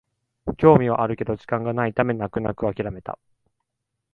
[0.57, 3.19] 興味はあるけど時間がないため泣く泣くあきらめた